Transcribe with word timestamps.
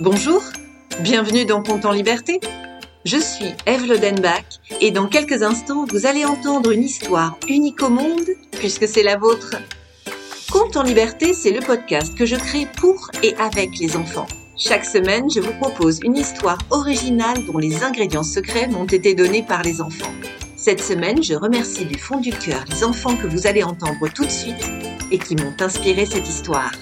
Bonjour, 0.00 0.42
bienvenue 1.00 1.44
dans 1.44 1.62
Conte 1.62 1.84
en 1.84 1.92
Liberté. 1.92 2.40
Je 3.04 3.18
suis 3.18 3.52
Eve 3.66 3.86
Lodenbach 3.86 4.46
et 4.80 4.92
dans 4.92 5.06
quelques 5.06 5.42
instants, 5.42 5.84
vous 5.84 6.06
allez 6.06 6.24
entendre 6.24 6.70
une 6.70 6.84
histoire 6.84 7.36
unique 7.46 7.82
au 7.82 7.90
monde 7.90 8.24
puisque 8.52 8.88
c'est 8.88 9.02
la 9.02 9.18
vôtre. 9.18 9.56
Conte 10.50 10.78
en 10.78 10.84
Liberté, 10.84 11.34
c'est 11.34 11.50
le 11.50 11.60
podcast 11.60 12.14
que 12.16 12.24
je 12.24 12.36
crée 12.36 12.66
pour 12.78 13.10
et 13.22 13.34
avec 13.34 13.78
les 13.78 13.94
enfants. 13.94 14.26
Chaque 14.56 14.86
semaine, 14.86 15.28
je 15.30 15.40
vous 15.40 15.52
propose 15.60 16.00
une 16.02 16.16
histoire 16.16 16.58
originale 16.70 17.44
dont 17.44 17.58
les 17.58 17.82
ingrédients 17.82 18.22
secrets 18.22 18.68
m'ont 18.68 18.86
été 18.86 19.14
donnés 19.14 19.42
par 19.42 19.62
les 19.62 19.82
enfants. 19.82 20.14
Cette 20.56 20.82
semaine, 20.82 21.22
je 21.22 21.34
remercie 21.34 21.84
du 21.84 21.98
fond 21.98 22.20
du 22.20 22.30
cœur 22.30 22.64
les 22.70 22.84
enfants 22.84 23.16
que 23.16 23.26
vous 23.26 23.46
allez 23.46 23.64
entendre 23.64 24.08
tout 24.14 24.24
de 24.24 24.30
suite 24.30 24.70
et 25.10 25.18
qui 25.18 25.36
m'ont 25.36 25.54
inspiré 25.60 26.06
cette 26.06 26.26
histoire. 26.26 26.72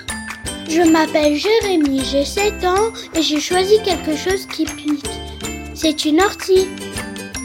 Je 0.68 0.82
m'appelle 0.82 1.34
Jérémy, 1.34 2.02
j'ai 2.04 2.26
7 2.26 2.62
ans 2.64 2.92
et 3.14 3.22
j'ai 3.22 3.40
choisi 3.40 3.80
quelque 3.82 4.14
chose 4.14 4.46
qui 4.46 4.66
pique. 4.66 5.08
C'est 5.74 6.04
une 6.04 6.20
ortie. 6.20 6.68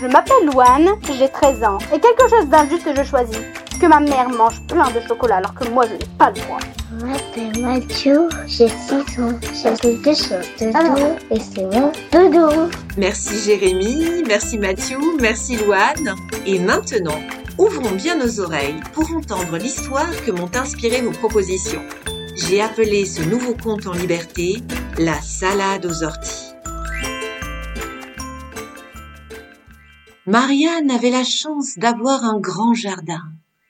Je 0.02 0.08
m'appelle 0.08 0.46
Louane, 0.52 0.90
j'ai 1.18 1.30
13 1.30 1.64
ans 1.64 1.78
et 1.94 2.00
quelque 2.02 2.30
chose 2.30 2.50
d'injuste 2.50 2.90
je 2.94 3.04
choisis. 3.04 3.40
Que 3.80 3.86
ma 3.88 4.02
mère 4.02 4.28
mange 4.30 4.62
plein 4.68 4.92
de 4.92 5.00
chocolat 5.08 5.38
alors 5.38 5.54
que 5.56 5.70
moi 5.70 5.86
je 5.88 5.94
n'ai 5.94 6.12
pas 6.18 6.32
le 6.32 6.42
droit. 6.42 6.60
Je 7.00 7.06
m'appelle 7.06 7.62
Mathieu, 7.64 8.28
j'ai 8.46 8.68
6 8.68 8.94
ans. 9.22 9.40
J'ai 9.54 9.74
quelque 9.80 10.14
chose 10.14 10.50
de 10.60 10.96
doux 10.96 11.16
et 11.32 11.40
c'est 11.40 11.64
mon 11.64 11.92
dodo. 12.12 12.70
Merci 12.98 13.40
Jérémy, 13.40 14.24
merci 14.28 14.58
Mathieu, 14.58 14.98
merci 15.22 15.56
Louane. 15.56 16.16
Et 16.46 16.60
maintenant, 16.60 17.20
ouvrons 17.58 17.92
bien 17.92 18.18
nos 18.18 18.42
oreilles 18.42 18.82
pour 18.92 19.10
entendre 19.16 19.58
l'histoire 19.58 20.12
que 20.26 20.32
m'ont 20.32 20.52
inspiré 20.56 21.02
vos 21.02 21.12
propositions. 21.12 21.82
J'ai 22.36 22.62
appelé 22.62 23.06
ce 23.06 23.22
nouveau 23.22 23.54
conte 23.54 23.86
en 23.86 23.94
liberté 23.94 24.58
la 24.98 25.22
salade 25.22 25.86
aux 25.86 26.04
orties. 26.04 26.54
Marianne 30.26 30.90
avait 30.90 31.12
la 31.12 31.24
chance 31.24 31.78
d'avoir 31.78 32.24
un 32.24 32.40
grand 32.40 32.74
jardin. 32.74 33.22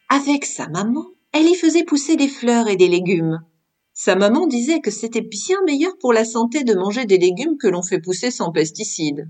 Avec 0.07 0.45
sa 0.45 0.69
maman, 0.69 1.05
elle 1.33 1.47
y 1.47 1.55
faisait 1.55 1.83
pousser 1.83 2.15
des 2.15 2.29
fleurs 2.29 2.69
et 2.69 2.77
des 2.77 2.87
légumes. 2.87 3.41
Sa 3.93 4.15
maman 4.15 4.47
disait 4.47 4.79
que 4.79 4.91
c'était 4.91 5.21
bien 5.21 5.57
meilleur 5.65 5.97
pour 5.99 6.13
la 6.13 6.23
santé 6.23 6.63
de 6.63 6.73
manger 6.73 7.05
des 7.05 7.17
légumes 7.17 7.57
que 7.57 7.67
l'on 7.67 7.83
fait 7.83 7.99
pousser 7.99 8.31
sans 8.31 8.51
pesticides. 8.51 9.29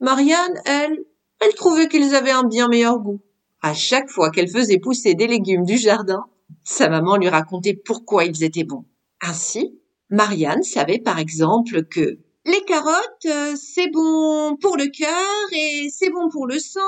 Marianne, 0.00 0.58
elle, 0.64 1.04
elle 1.40 1.54
trouvait 1.54 1.88
qu'ils 1.88 2.14
avaient 2.14 2.30
un 2.30 2.44
bien 2.44 2.68
meilleur 2.68 2.98
goût. 2.98 3.20
À 3.60 3.74
chaque 3.74 4.08
fois 4.08 4.30
qu'elle 4.30 4.48
faisait 4.48 4.78
pousser 4.78 5.14
des 5.14 5.26
légumes 5.26 5.64
du 5.64 5.76
jardin, 5.76 6.24
sa 6.64 6.88
maman 6.88 7.16
lui 7.16 7.28
racontait 7.28 7.74
pourquoi 7.74 8.24
ils 8.24 8.44
étaient 8.44 8.64
bons. 8.64 8.84
Ainsi, 9.20 9.78
Marianne 10.08 10.62
savait 10.62 10.98
par 10.98 11.18
exemple 11.18 11.84
que 11.84 12.18
les 12.46 12.64
carottes, 12.64 13.26
euh, 13.26 13.54
c'est 13.54 13.90
bon 13.90 14.56
pour 14.60 14.76
le 14.76 14.86
cœur 14.86 15.52
et 15.52 15.88
c'est 15.90 16.10
bon 16.10 16.30
pour 16.30 16.46
le 16.46 16.58
sang 16.58 16.80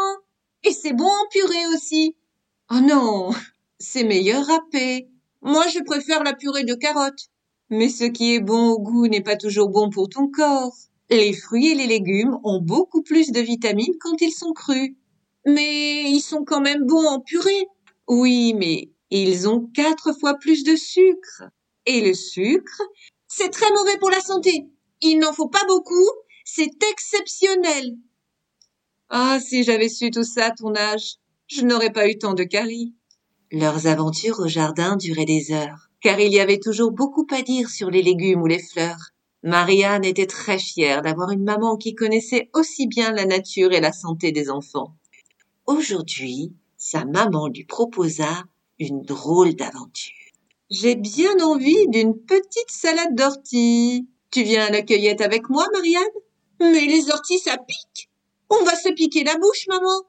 et 0.64 0.72
c'est 0.72 0.94
bon 0.94 1.04
en 1.04 1.28
purée 1.30 1.66
aussi. 1.74 2.16
Oh 2.70 2.80
non, 2.80 3.30
c'est 3.78 4.04
meilleur 4.04 4.46
râpé. 4.46 5.08
Moi, 5.42 5.66
je 5.68 5.80
préfère 5.84 6.22
la 6.22 6.34
purée 6.34 6.64
de 6.64 6.74
carottes. 6.74 7.28
Mais 7.68 7.88
ce 7.88 8.04
qui 8.04 8.34
est 8.34 8.40
bon 8.40 8.70
au 8.70 8.78
goût 8.78 9.08
n'est 9.08 9.22
pas 9.22 9.36
toujours 9.36 9.70
bon 9.70 9.90
pour 9.90 10.08
ton 10.08 10.28
corps. 10.28 10.74
Les 11.10 11.32
fruits 11.32 11.68
et 11.68 11.74
les 11.74 11.86
légumes 11.86 12.38
ont 12.44 12.60
beaucoup 12.60 13.02
plus 13.02 13.32
de 13.32 13.40
vitamines 13.40 13.96
quand 14.00 14.20
ils 14.20 14.32
sont 14.32 14.52
crus. 14.52 14.94
Mais 15.46 16.10
ils 16.10 16.20
sont 16.20 16.44
quand 16.44 16.60
même 16.60 16.86
bons 16.86 17.06
en 17.06 17.20
purée. 17.20 17.66
Oui, 18.08 18.54
mais 18.54 18.91
ils 19.20 19.48
ont 19.48 19.68
quatre 19.74 20.12
fois 20.18 20.34
plus 20.34 20.64
de 20.64 20.76
sucre. 20.76 21.44
Et 21.84 22.00
le 22.00 22.14
sucre, 22.14 22.82
c'est 23.28 23.50
très 23.50 23.70
mauvais 23.72 23.98
pour 23.98 24.10
la 24.10 24.20
santé. 24.20 24.68
Il 25.00 25.18
n'en 25.18 25.32
faut 25.32 25.48
pas 25.48 25.64
beaucoup, 25.66 26.08
c'est 26.44 26.82
exceptionnel. 26.90 27.96
Ah, 29.10 29.38
si 29.40 29.64
j'avais 29.64 29.88
su 29.88 30.10
tout 30.10 30.22
ça 30.22 30.46
à 30.46 30.50
ton 30.52 30.74
âge, 30.74 31.16
je 31.46 31.62
n'aurais 31.62 31.92
pas 31.92 32.08
eu 32.08 32.16
tant 32.16 32.34
de 32.34 32.44
caries. 32.44 32.94
Leurs 33.50 33.86
aventures 33.86 34.40
au 34.40 34.48
jardin 34.48 34.96
duraient 34.96 35.26
des 35.26 35.52
heures, 35.52 35.90
car 36.00 36.18
il 36.18 36.32
y 36.32 36.40
avait 36.40 36.60
toujours 36.60 36.92
beaucoup 36.92 37.26
à 37.30 37.42
dire 37.42 37.68
sur 37.68 37.90
les 37.90 38.02
légumes 38.02 38.40
ou 38.40 38.46
les 38.46 38.62
fleurs. 38.62 39.10
Marianne 39.42 40.04
était 40.04 40.26
très 40.26 40.58
fière 40.58 41.02
d'avoir 41.02 41.30
une 41.30 41.44
maman 41.44 41.76
qui 41.76 41.94
connaissait 41.94 42.48
aussi 42.54 42.86
bien 42.86 43.12
la 43.12 43.26
nature 43.26 43.72
et 43.72 43.80
la 43.80 43.92
santé 43.92 44.32
des 44.32 44.48
enfants. 44.48 44.96
Aujourd'hui, 45.66 46.54
sa 46.76 47.04
maman 47.04 47.48
lui 47.48 47.64
proposa 47.64 48.44
une 48.78 49.02
drôle 49.02 49.54
d'aventure. 49.54 50.12
J'ai 50.70 50.94
bien 50.94 51.38
envie 51.40 51.88
d'une 51.88 52.18
petite 52.18 52.70
salade 52.70 53.14
d'orties. 53.14 54.08
Tu 54.30 54.42
viens 54.42 54.66
à 54.66 54.70
la 54.70 54.82
cueillette 54.82 55.20
avec 55.20 55.48
moi, 55.50 55.66
Marianne? 55.72 56.02
Mais 56.60 56.86
les 56.86 57.10
orties, 57.10 57.38
ça 57.38 57.58
pique. 57.58 58.10
On 58.48 58.64
va 58.64 58.74
se 58.74 58.88
piquer 58.90 59.24
la 59.24 59.36
bouche, 59.36 59.66
maman. 59.68 60.02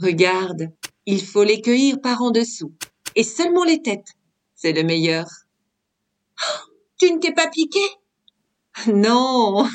Regarde, 0.00 0.70
il 1.06 1.24
faut 1.24 1.42
les 1.44 1.60
cueillir 1.60 2.00
par 2.00 2.22
en 2.22 2.30
dessous. 2.30 2.72
Et 3.16 3.24
seulement 3.24 3.64
les 3.64 3.82
têtes. 3.82 4.12
C'est 4.54 4.72
le 4.72 4.84
meilleur. 4.84 5.26
Oh, 6.40 6.70
tu 6.98 7.12
ne 7.12 7.18
t'es 7.18 7.32
pas 7.32 7.48
piqué? 7.48 7.80
Non. 8.86 9.68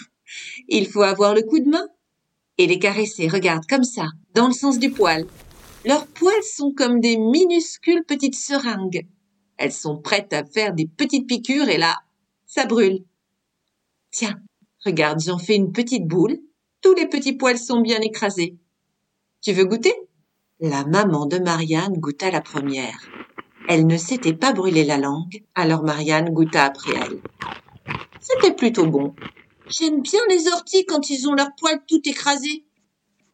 Il 0.70 0.88
faut 0.88 1.04
avoir 1.04 1.36
le 1.36 1.42
coup 1.42 1.60
de 1.60 1.70
main. 1.70 1.88
Et 2.58 2.68
les 2.68 2.80
caresser, 2.80 3.28
regarde, 3.28 3.66
comme 3.70 3.84
ça, 3.84 4.08
dans 4.34 4.48
le 4.48 4.54
sens 4.54 4.80
du 4.80 4.90
poil. 4.90 5.28
Leurs 5.88 6.06
poils 6.08 6.44
sont 6.44 6.74
comme 6.74 7.00
des 7.00 7.16
minuscules 7.16 8.04
petites 8.04 8.36
seringues. 8.36 9.08
Elles 9.56 9.72
sont 9.72 10.02
prêtes 10.02 10.34
à 10.34 10.44
faire 10.44 10.74
des 10.74 10.86
petites 10.86 11.28
piqûres 11.28 11.70
et 11.70 11.78
là, 11.78 11.96
ça 12.46 12.66
brûle. 12.66 13.06
Tiens, 14.12 14.38
regarde, 14.86 15.22
j'en 15.22 15.38
fais 15.38 15.56
une 15.56 15.72
petite 15.72 16.06
boule. 16.06 16.40
Tous 16.82 16.94
les 16.94 17.08
petits 17.08 17.38
poils 17.38 17.58
sont 17.58 17.80
bien 17.80 18.02
écrasés. 18.02 18.58
Tu 19.40 19.54
veux 19.54 19.64
goûter? 19.64 19.94
La 20.60 20.84
maman 20.84 21.26
de 21.26 21.40
Marianne 21.40 21.94
goûta 21.94 22.32
la 22.32 22.42
première. 22.42 23.08
Elle 23.70 23.88
ne 23.88 23.96
s'était 23.96 24.34
pas 24.34 24.52
brûlé 24.52 24.84
la 24.84 24.98
langue, 24.98 25.42
alors 25.56 25.84
Marianne 25.84 26.32
goûta 26.32 26.66
après 26.66 26.96
elle. 26.96 27.22
C'était 28.20 28.54
plutôt 28.54 28.88
bon. 28.88 29.16
J'aime 29.68 30.02
bien 30.02 30.20
les 30.28 30.50
orties 30.50 30.86
quand 30.86 31.10
ils 31.10 31.30
ont 31.30 31.34
leurs 31.34 31.56
poils 31.58 31.82
tout 31.88 32.02
écrasés. 32.04 32.66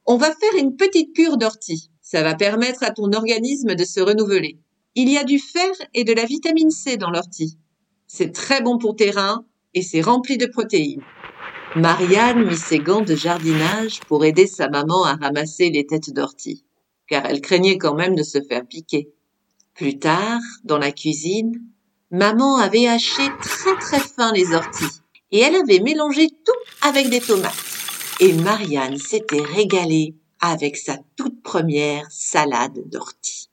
On 0.05 0.17
va 0.17 0.27
faire 0.27 0.53
une 0.59 0.75
petite 0.75 1.15
cure 1.15 1.37
d'orties. 1.37 1.89
Ça 2.13 2.21
va 2.21 2.35
permettre 2.35 2.83
à 2.83 2.91
ton 2.91 3.11
organisme 3.11 3.73
de 3.73 3.83
se 3.83 3.99
renouveler. 3.99 4.59
Il 4.93 5.09
y 5.09 5.17
a 5.17 5.23
du 5.23 5.39
fer 5.39 5.71
et 5.95 6.03
de 6.03 6.13
la 6.13 6.25
vitamine 6.25 6.69
C 6.69 6.95
dans 6.95 7.09
l'ortie. 7.09 7.57
C'est 8.05 8.31
très 8.31 8.61
bon 8.61 8.77
pour 8.77 8.95
tes 8.95 9.09
reins 9.09 9.47
et 9.73 9.81
c'est 9.81 10.01
rempli 10.01 10.37
de 10.37 10.45
protéines. 10.45 11.01
Marianne 11.75 12.45
mit 12.45 12.55
ses 12.55 12.77
gants 12.77 13.01
de 13.01 13.15
jardinage 13.15 13.99
pour 14.01 14.25
aider 14.25 14.45
sa 14.45 14.69
maman 14.69 15.03
à 15.05 15.15
ramasser 15.15 15.71
les 15.71 15.87
têtes 15.87 16.13
d'ortie, 16.13 16.63
car 17.07 17.25
elle 17.25 17.41
craignait 17.41 17.79
quand 17.79 17.95
même 17.95 18.13
de 18.13 18.21
se 18.21 18.43
faire 18.47 18.67
piquer. 18.67 19.09
Plus 19.73 19.97
tard, 19.97 20.41
dans 20.65 20.77
la 20.77 20.91
cuisine, 20.91 21.63
maman 22.11 22.57
avait 22.57 22.85
haché 22.85 23.27
très 23.41 23.75
très 23.79 23.99
fin 23.99 24.31
les 24.33 24.53
orties 24.53 25.01
et 25.31 25.39
elle 25.39 25.55
avait 25.55 25.79
mélangé 25.79 26.29
tout 26.29 26.87
avec 26.87 27.09
des 27.09 27.21
tomates. 27.21 27.55
Et 28.19 28.33
Marianne 28.33 28.97
s'était 28.97 29.41
régalée 29.41 30.13
avec 30.45 30.75
sa 30.75 30.97
toute 31.15 31.41
première 31.41 32.11
salade 32.11 32.89
d'ortie. 32.89 33.49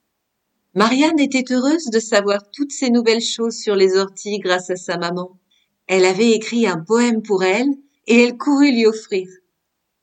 Marianne 0.74 1.20
était 1.20 1.52
heureuse 1.52 1.86
de 1.86 2.00
savoir 2.00 2.50
toutes 2.50 2.72
ces 2.72 2.90
nouvelles 2.90 3.22
choses 3.22 3.56
sur 3.56 3.76
les 3.76 3.96
orties 3.96 4.40
grâce 4.40 4.70
à 4.70 4.76
sa 4.76 4.96
maman. 4.96 5.38
Elle 5.86 6.04
avait 6.04 6.32
écrit 6.32 6.66
un 6.66 6.80
poème 6.80 7.22
pour 7.22 7.44
elle 7.44 7.68
et 8.08 8.24
elle 8.24 8.36
courut 8.36 8.72
lui 8.72 8.86
offrir. 8.86 9.28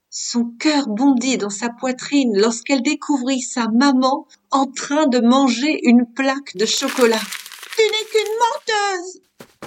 Son 0.09 0.46
cœur 0.46 0.88
bondit 0.88 1.38
dans 1.38 1.50
sa 1.50 1.68
poitrine 1.68 2.38
lorsqu'elle 2.38 2.84
découvrit 2.84 3.42
sa 3.42 3.68
maman 3.68 4.25
en 4.50 4.66
train 4.66 5.08
de 5.08 5.19
manger 5.19 5.81
une 5.84 6.06
plaque 6.06 6.56
de 6.56 6.66
chocolat. 6.66 7.19
Tu 7.75 7.84
n'es 7.84 8.08
qu'une 8.12 8.34
menteuse! 8.40 9.22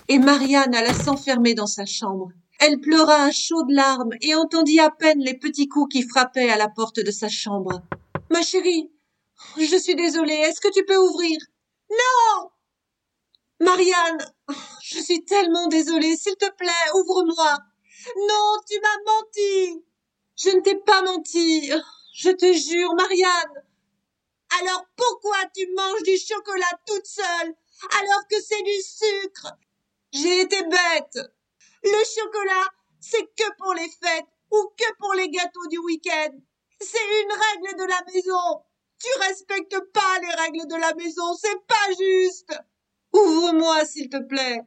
Et 0.09 0.19
Marianne 0.19 0.75
alla 0.75 0.95
s'enfermer 0.95 1.53
dans 1.53 1.67
sa 1.67 1.85
chambre. 1.85 2.31
Elle 2.63 2.79
pleura 2.79 3.25
un 3.25 3.31
chaud 3.31 3.63
de 3.63 3.75
larmes 3.75 4.13
et 4.21 4.35
entendit 4.35 4.81
à 4.81 4.91
peine 4.91 5.21
les 5.21 5.33
petits 5.33 5.67
coups 5.67 5.95
qui 5.95 6.03
frappaient 6.07 6.51
à 6.51 6.59
la 6.59 6.69
porte 6.69 7.01
de 7.01 7.11
sa 7.11 7.29
chambre. 7.29 7.81
Ma 8.31 8.43
chérie, 8.43 8.93
je 9.57 9.77
suis 9.77 9.95
désolée. 9.95 10.35
Est-ce 10.35 10.61
que 10.61 10.73
tu 10.73 10.85
peux 10.85 10.99
ouvrir? 10.99 11.39
Non 11.91 12.51
Marianne, 13.61 14.19
je 14.83 15.01
suis 15.01 15.25
tellement 15.25 15.69
désolée. 15.69 16.17
S'il 16.17 16.37
te 16.37 16.51
plaît, 16.53 16.91
ouvre-moi. 16.95 17.59
Non, 18.29 18.57
tu 18.69 18.79
m'as 18.81 19.13
menti. 19.13 19.85
Je 20.37 20.51
ne 20.51 20.61
t'ai 20.61 20.77
pas 20.77 21.01
menti. 21.03 21.71
Je 22.15 22.31
te 22.31 22.53
jure, 22.53 22.95
Marianne. 22.95 23.65
Alors 24.61 24.85
pourquoi 24.97 25.39
tu 25.57 25.67
manges 25.75 26.03
du 26.03 26.19
chocolat 26.19 26.79
toute 26.87 27.07
seule 27.07 27.55
alors 28.03 28.27
que 28.29 28.37
c'est 28.41 28.63
du 28.63 28.81
sucre? 28.83 29.57
J'ai 30.13 30.43
été 30.43 30.63
bête. 30.63 31.31
Le 31.83 32.05
chocolat, 32.05 32.69
c'est 33.01 33.25
que 33.37 33.57
pour 33.59 33.75
les 33.75 33.89
fêtes 33.89 34.27
ou 34.51 34.73
que 34.77 34.97
pour 34.99 35.15
les 35.15 35.29
gâteaux 35.31 35.67
du 35.69 35.79
week-end. 35.79 36.31
C'est 36.81 37.23
une 37.23 37.33
règle 37.33 37.79
de 37.79 37.85
la 37.85 38.03
maison. 38.13 38.63
Tu 38.99 39.09
respectes 39.21 39.79
pas 39.93 40.19
les 40.21 40.35
règles 40.43 40.67
de 40.67 40.77
la 40.77 40.95
maison, 40.95 41.35
c'est 41.35 41.67
pas 41.67 41.93
juste. 41.99 42.53
Ouvre-moi, 43.13 43.85
s'il 43.87 44.09
te 44.09 44.19
plaît. 44.19 44.61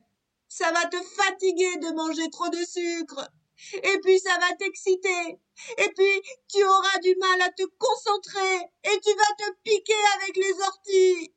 Ça 0.48 0.72
va 0.72 0.86
te 0.86 0.98
fatiguer 0.98 1.78
de 1.78 1.94
manger 1.94 2.30
trop 2.32 2.50
de 2.50 2.64
sucre. 2.64 3.30
Et 3.74 4.00
puis 4.04 4.20
ça 4.20 4.38
va 4.40 4.56
t'exciter. 4.56 5.40
Et 5.78 5.90
puis 5.96 6.22
tu 6.52 6.64
auras 6.64 6.98
du 7.00 7.16
mal 7.16 7.42
à 7.42 7.50
te 7.52 7.64
concentrer. 7.78 8.58
Et 8.84 9.00
tu 9.00 9.14
vas 9.14 9.36
te 9.38 9.52
piquer 9.64 9.94
avec 10.16 10.36
les 10.36 10.54
orties. 10.62 11.34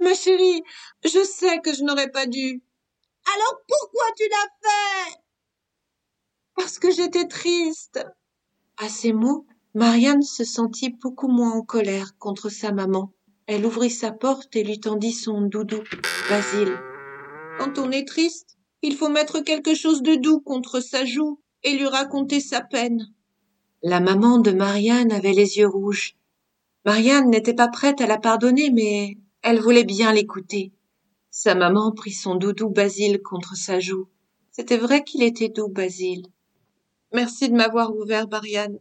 Ma 0.00 0.14
chérie, 0.14 0.62
je 1.04 1.22
sais 1.24 1.60
que 1.60 1.74
je 1.74 1.82
n'aurais 1.82 2.10
pas 2.10 2.26
dû. 2.26 2.62
Alors 3.34 3.60
pourquoi 3.68 4.06
tu 4.16 4.24
l'as 4.28 4.50
fait? 4.62 5.16
Parce 6.54 6.78
que 6.78 6.90
j'étais 6.90 7.26
triste. 7.26 8.04
À 8.78 8.88
ces 8.88 9.12
mots, 9.12 9.46
Marianne 9.74 10.22
se 10.22 10.44
sentit 10.44 10.90
beaucoup 10.90 11.28
moins 11.28 11.52
en 11.52 11.62
colère 11.62 12.16
contre 12.18 12.48
sa 12.48 12.72
maman. 12.72 13.12
Elle 13.46 13.66
ouvrit 13.66 13.90
sa 13.90 14.10
porte 14.10 14.56
et 14.56 14.64
lui 14.64 14.80
tendit 14.80 15.12
son 15.12 15.42
doudou, 15.42 15.82
Basile. 16.28 16.76
Quand 17.58 17.78
on 17.78 17.90
est 17.90 18.06
triste, 18.06 18.56
il 18.82 18.96
faut 18.96 19.08
mettre 19.08 19.40
quelque 19.40 19.74
chose 19.74 20.02
de 20.02 20.14
doux 20.14 20.40
contre 20.40 20.80
sa 20.80 21.04
joue 21.04 21.40
et 21.62 21.76
lui 21.76 21.86
raconter 21.86 22.40
sa 22.40 22.60
peine. 22.60 23.06
La 23.82 24.00
maman 24.00 24.38
de 24.38 24.50
Marianne 24.50 25.12
avait 25.12 25.32
les 25.32 25.58
yeux 25.58 25.68
rouges. 25.68 26.16
Marianne 26.84 27.30
n'était 27.30 27.54
pas 27.54 27.68
prête 27.68 28.00
à 28.00 28.06
la 28.06 28.18
pardonner, 28.18 28.70
mais 28.70 29.16
elle 29.42 29.60
voulait 29.60 29.84
bien 29.84 30.12
l'écouter. 30.12 30.72
Sa 31.38 31.54
maman 31.54 31.92
prit 31.92 32.12
son 32.12 32.36
doudou 32.36 32.70
Basile 32.70 33.20
contre 33.20 33.56
sa 33.56 33.78
joue. 33.78 34.08
C'était 34.52 34.78
vrai 34.78 35.04
qu'il 35.04 35.22
était 35.22 35.50
doux, 35.50 35.68
Basile. 35.68 36.28
Merci 37.12 37.50
de 37.50 37.54
m'avoir 37.54 37.94
ouvert, 37.94 38.26
Marianne. 38.26 38.78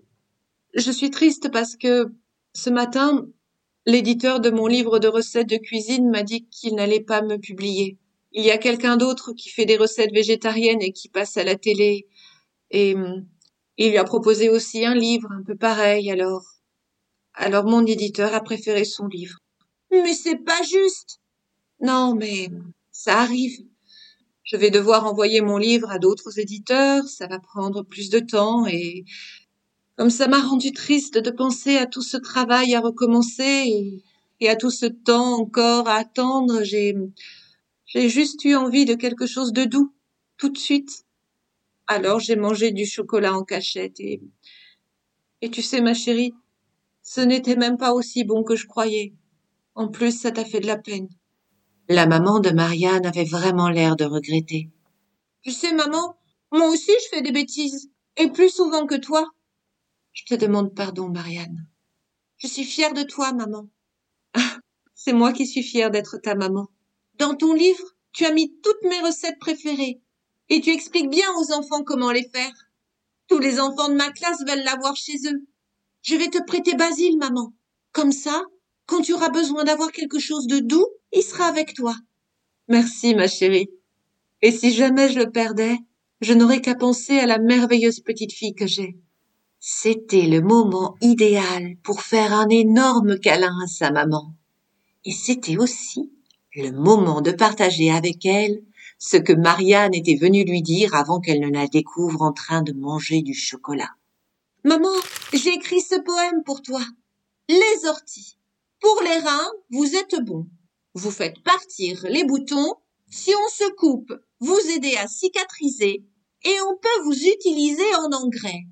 Je 0.73 0.89
suis 0.89 1.09
triste 1.09 1.51
parce 1.51 1.75
que 1.75 2.05
ce 2.53 2.69
matin, 2.69 3.27
l'éditeur 3.85 4.39
de 4.39 4.51
mon 4.51 4.67
livre 4.67 4.99
de 4.99 5.09
recettes 5.09 5.49
de 5.49 5.57
cuisine 5.57 6.09
m'a 6.09 6.23
dit 6.23 6.47
qu'il 6.47 6.75
n'allait 6.75 7.03
pas 7.03 7.21
me 7.21 7.35
publier. 7.35 7.97
Il 8.31 8.45
y 8.45 8.51
a 8.51 8.57
quelqu'un 8.57 8.95
d'autre 8.95 9.33
qui 9.33 9.49
fait 9.49 9.65
des 9.65 9.75
recettes 9.75 10.13
végétariennes 10.13 10.81
et 10.81 10.93
qui 10.93 11.09
passe 11.09 11.35
à 11.35 11.43
la 11.43 11.57
télé. 11.57 12.07
Et 12.71 12.95
hum, 12.95 13.27
il 13.75 13.89
lui 13.89 13.97
a 13.97 14.05
proposé 14.05 14.47
aussi 14.47 14.85
un 14.85 14.95
livre 14.95 15.29
un 15.33 15.43
peu 15.43 15.57
pareil, 15.57 16.09
alors. 16.09 16.45
Alors 17.33 17.65
mon 17.65 17.85
éditeur 17.85 18.33
a 18.33 18.39
préféré 18.39 18.85
son 18.85 19.07
livre. 19.07 19.39
Mais 19.91 20.13
c'est 20.13 20.37
pas 20.37 20.63
juste. 20.63 21.19
Non, 21.81 22.15
mais 22.15 22.49
ça 22.91 23.19
arrive. 23.19 23.65
Je 24.43 24.57
vais 24.57 24.69
devoir 24.69 25.05
envoyer 25.05 25.41
mon 25.41 25.57
livre 25.57 25.89
à 25.89 25.99
d'autres 25.99 26.39
éditeurs, 26.39 27.07
ça 27.07 27.27
va 27.27 27.39
prendre 27.39 27.83
plus 27.83 28.09
de 28.09 28.19
temps 28.19 28.67
et 28.67 29.05
comme 29.97 30.09
ça 30.09 30.27
m'a 30.27 30.41
rendu 30.41 30.71
triste 30.71 31.17
de 31.17 31.31
penser 31.31 31.77
à 31.77 31.87
tout 31.87 32.01
ce 32.01 32.17
travail 32.17 32.75
à 32.75 32.81
recommencer 32.81 34.03
et, 34.39 34.49
à 34.49 34.55
tout 34.55 34.69
ce 34.69 34.85
temps 34.85 35.39
encore 35.39 35.87
à 35.87 35.95
attendre, 35.95 36.63
j'ai, 36.63 36.95
j'ai 37.87 38.09
juste 38.09 38.45
eu 38.45 38.55
envie 38.55 38.85
de 38.85 38.93
quelque 38.93 39.25
chose 39.25 39.51
de 39.51 39.65
doux, 39.65 39.93
tout 40.37 40.49
de 40.49 40.57
suite. 40.57 41.05
Alors 41.87 42.19
j'ai 42.19 42.35
mangé 42.35 42.71
du 42.71 42.85
chocolat 42.85 43.33
en 43.33 43.43
cachette 43.43 43.99
et, 43.99 44.21
et 45.41 45.49
tu 45.49 45.61
sais, 45.61 45.81
ma 45.81 45.93
chérie, 45.93 46.33
ce 47.01 47.21
n'était 47.21 47.55
même 47.55 47.77
pas 47.77 47.93
aussi 47.93 48.23
bon 48.23 48.43
que 48.43 48.55
je 48.55 48.67
croyais. 48.67 49.13
En 49.73 49.87
plus, 49.87 50.19
ça 50.19 50.31
t'a 50.31 50.45
fait 50.45 50.59
de 50.59 50.67
la 50.67 50.77
peine. 50.77 51.07
La 51.87 52.07
maman 52.07 52.39
de 52.39 52.49
Marianne 52.49 53.05
avait 53.05 53.25
vraiment 53.25 53.69
l'air 53.69 53.95
de 53.95 54.05
regretter. 54.05 54.71
Tu 55.43 55.51
sais, 55.51 55.71
maman, 55.71 56.17
moi 56.51 56.67
aussi 56.69 56.91
je 57.03 57.15
fais 57.15 57.21
des 57.21 57.31
bêtises, 57.31 57.91
et 58.17 58.29
plus 58.29 58.49
souvent 58.49 58.87
que 58.87 58.95
toi. 58.95 59.29
Je 60.11 60.23
te 60.25 60.33
demande 60.33 60.73
pardon, 60.73 61.09
Marianne. 61.09 61.67
Je 62.37 62.47
suis 62.47 62.63
fière 62.63 62.93
de 62.93 63.03
toi, 63.03 63.33
maman. 63.33 63.69
Ah, 64.33 64.57
c'est 64.95 65.13
moi 65.13 65.31
qui 65.31 65.45
suis 65.45 65.61
fière 65.61 65.91
d'être 65.91 66.17
ta 66.17 66.33
maman. 66.33 66.69
Dans 67.19 67.35
ton 67.35 67.53
livre, 67.53 67.95
tu 68.13 68.25
as 68.25 68.33
mis 68.33 68.59
toutes 68.63 68.83
mes 68.89 69.01
recettes 69.01 69.39
préférées. 69.39 70.01
Et 70.49 70.61
tu 70.61 70.71
expliques 70.71 71.09
bien 71.09 71.27
aux 71.37 71.53
enfants 71.53 71.83
comment 71.83 72.11
les 72.11 72.27
faire. 72.29 72.53
Tous 73.27 73.39
les 73.39 73.59
enfants 73.59 73.89
de 73.89 73.95
ma 73.95 74.11
classe 74.11 74.43
veulent 74.47 74.63
l'avoir 74.63 74.95
chez 74.95 75.17
eux. 75.27 75.45
Je 76.01 76.15
vais 76.15 76.29
te 76.29 76.43
prêter 76.45 76.75
Basile, 76.75 77.17
maman. 77.17 77.53
Comme 77.91 78.11
ça, 78.11 78.43
quand 78.87 79.01
tu 79.01 79.13
auras 79.13 79.29
besoin 79.29 79.63
d'avoir 79.63 79.91
quelque 79.91 80.19
chose 80.19 80.47
de 80.47 80.59
doux, 80.59 80.87
il 81.15 81.23
sera 81.23 81.45
avec 81.45 81.73
toi. 81.73 81.95
Merci, 82.67 83.15
ma 83.15 83.27
chérie. 83.27 83.69
Et 84.41 84.51
si 84.51 84.71
jamais 84.71 85.09
je 85.09 85.19
le 85.19 85.31
perdais, 85.31 85.77
je 86.21 86.33
n'aurais 86.33 86.61
qu'à 86.61 86.75
penser 86.75 87.17
à 87.17 87.25
la 87.25 87.39
merveilleuse 87.39 88.01
petite 88.01 88.33
fille 88.33 88.53
que 88.53 88.67
j'ai. 88.67 88.97
C'était 89.59 90.27
le 90.27 90.41
moment 90.41 90.95
idéal 91.01 91.75
pour 91.83 92.01
faire 92.01 92.33
un 92.33 92.49
énorme 92.49 93.17
câlin 93.17 93.57
à 93.63 93.67
sa 93.67 93.91
maman. 93.91 94.35
Et 95.05 95.11
c'était 95.11 95.57
aussi 95.57 96.11
le 96.55 96.71
moment 96.71 97.21
de 97.21 97.31
partager 97.31 97.91
avec 97.91 98.25
elle 98.25 98.61
ce 98.97 99.17
que 99.17 99.33
Marianne 99.33 99.93
était 99.93 100.15
venue 100.15 100.43
lui 100.43 100.61
dire 100.61 100.95
avant 100.95 101.19
qu'elle 101.19 101.39
ne 101.39 101.49
la 101.49 101.67
découvre 101.67 102.21
en 102.21 102.31
train 102.31 102.61
de 102.61 102.73
manger 102.73 103.21
du 103.21 103.33
chocolat. 103.33 103.91
Maman, 104.63 104.93
j'ai 105.33 105.53
écrit 105.53 105.81
ce 105.81 105.99
poème 105.99 106.43
pour 106.43 106.61
toi. 106.61 106.81
Les 107.49 107.87
orties. 107.87 108.37
Pour 108.79 109.01
les 109.03 109.19
reins, 109.19 109.51
vous 109.69 109.95
êtes 109.95 110.15
bon. 110.23 110.47
Vous 110.95 111.11
faites 111.11 111.43
partir 111.43 112.05
les 112.09 112.23
boutons. 112.23 112.73
Si 113.11 113.31
on 113.35 113.49
se 113.49 113.69
coupe, 113.75 114.13
vous 114.39 114.59
aidez 114.75 114.95
à 114.95 115.07
cicatriser 115.07 116.05
et 116.45 116.61
on 116.61 116.77
peut 116.77 117.03
vous 117.03 117.27
utiliser 117.27 117.95
en 117.95 118.13
engrais. 118.13 118.63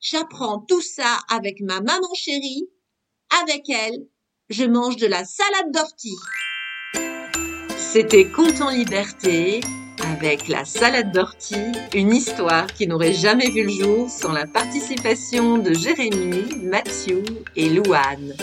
J'apprends 0.00 0.60
tout 0.60 0.80
ça 0.80 1.18
avec 1.28 1.60
ma 1.60 1.80
maman 1.80 2.14
chérie. 2.14 2.68
Avec 3.42 3.68
elle, 3.68 4.06
je 4.48 4.64
mange 4.64 4.96
de 4.96 5.08
la 5.08 5.24
salade 5.24 5.72
d'ortie. 5.72 6.16
C'était 7.76 8.30
Compte 8.30 8.60
en 8.60 8.70
liberté 8.70 9.60
avec 9.98 10.46
la 10.46 10.64
salade 10.64 11.12
d'ortie, 11.12 11.72
une 11.94 12.14
histoire 12.14 12.66
qui 12.66 12.86
n'aurait 12.86 13.12
jamais 13.12 13.50
vu 13.50 13.64
le 13.64 13.70
jour 13.70 14.08
sans 14.08 14.32
la 14.32 14.46
participation 14.46 15.58
de 15.58 15.72
Jérémy, 15.72 16.44
Mathieu 16.62 17.24
et 17.56 17.68
Louane. 17.68 18.36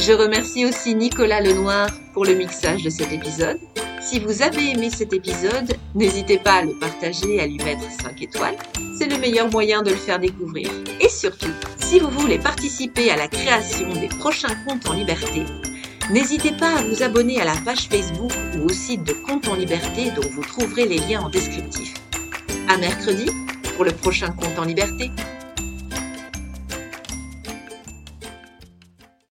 Je 0.00 0.12
remercie 0.12 0.64
aussi 0.64 0.94
Nicolas 0.94 1.42
Lenoir 1.42 1.90
pour 2.14 2.24
le 2.24 2.34
mixage 2.34 2.82
de 2.82 2.88
cet 2.88 3.12
épisode. 3.12 3.58
Si 4.00 4.18
vous 4.18 4.40
avez 4.40 4.70
aimé 4.70 4.88
cet 4.88 5.12
épisode, 5.12 5.76
n'hésitez 5.94 6.38
pas 6.38 6.54
à 6.54 6.62
le 6.62 6.72
partager 6.72 7.36
et 7.36 7.40
à 7.40 7.46
lui 7.46 7.58
mettre 7.58 7.84
5 8.02 8.22
étoiles. 8.22 8.56
C'est 8.98 9.08
le 9.08 9.18
meilleur 9.18 9.50
moyen 9.50 9.82
de 9.82 9.90
le 9.90 9.96
faire 9.96 10.18
découvrir. 10.18 10.70
Et 11.02 11.08
surtout, 11.10 11.52
si 11.76 12.00
vous 12.00 12.08
voulez 12.08 12.38
participer 12.38 13.10
à 13.10 13.16
la 13.16 13.28
création 13.28 13.92
des 13.92 14.08
prochains 14.08 14.54
comptes 14.66 14.88
en 14.88 14.94
liberté, 14.94 15.44
n'hésitez 16.10 16.52
pas 16.52 16.78
à 16.78 16.82
vous 16.82 17.02
abonner 17.02 17.38
à 17.38 17.44
la 17.44 17.56
page 17.62 17.88
Facebook 17.90 18.32
ou 18.56 18.64
au 18.64 18.72
site 18.72 19.04
de 19.04 19.12
Compte 19.12 19.48
en 19.48 19.54
liberté 19.54 20.10
dont 20.16 20.28
vous 20.30 20.42
trouverez 20.42 20.86
les 20.86 20.98
liens 20.98 21.20
en 21.20 21.28
descriptif. 21.28 21.92
À 22.68 22.78
mercredi 22.78 23.26
pour 23.76 23.84
le 23.84 23.92
prochain 23.92 24.30
compte 24.30 24.58
en 24.58 24.64
liberté. 24.64 25.10